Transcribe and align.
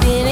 living 0.00 0.31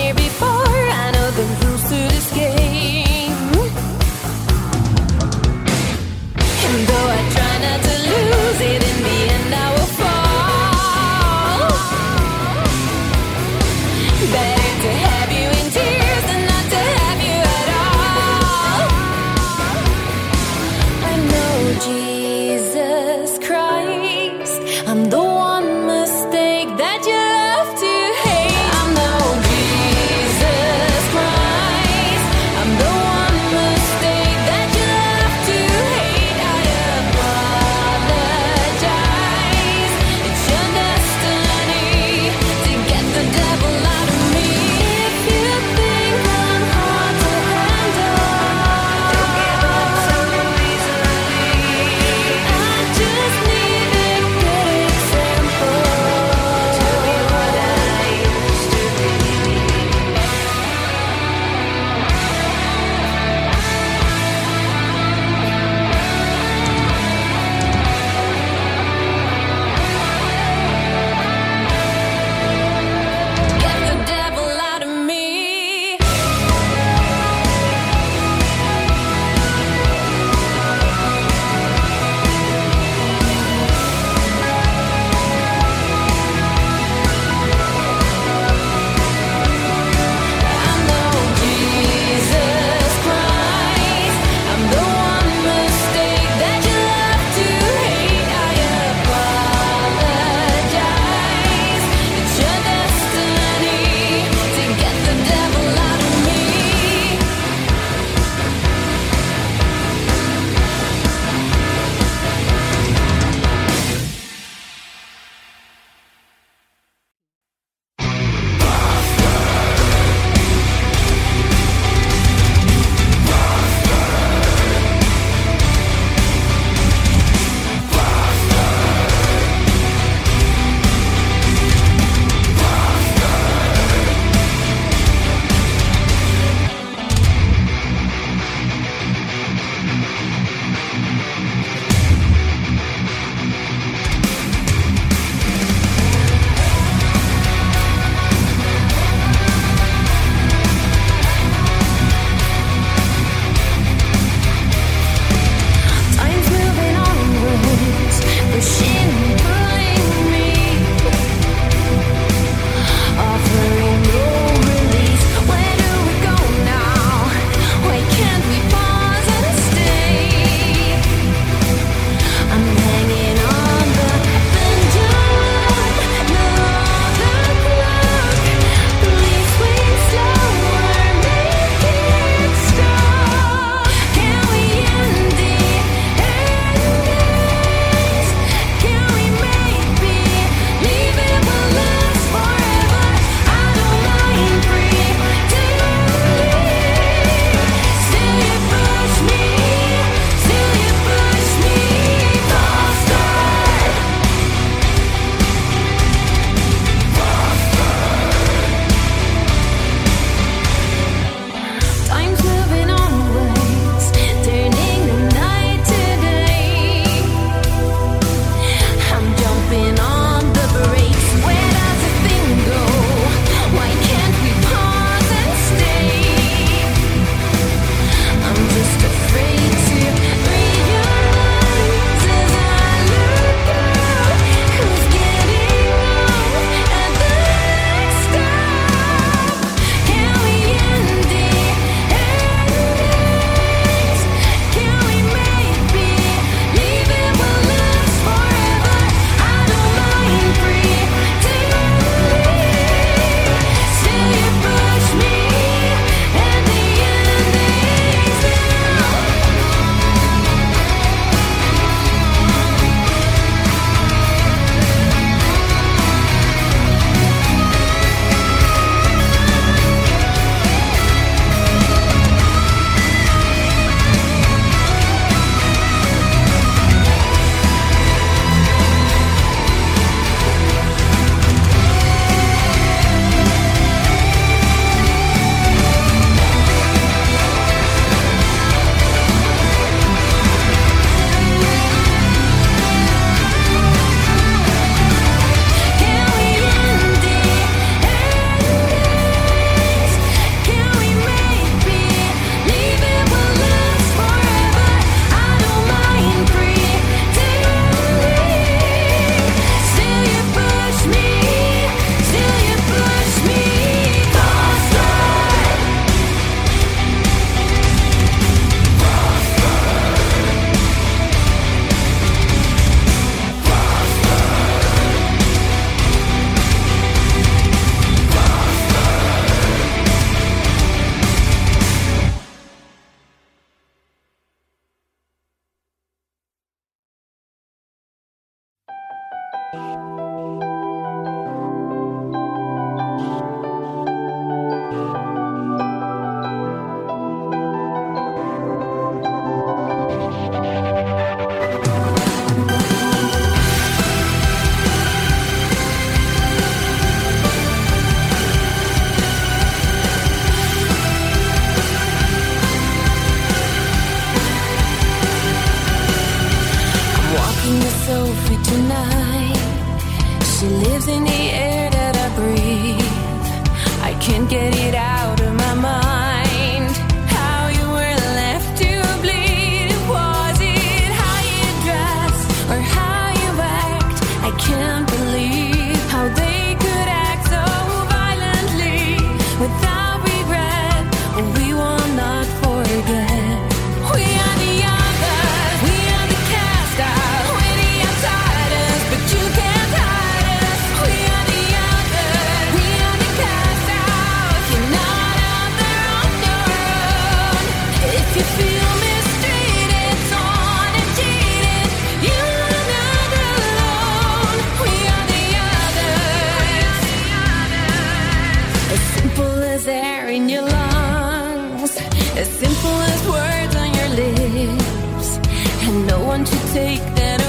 want 426.31 426.47
to 426.47 426.73
take 426.73 427.05
them? 427.17 427.40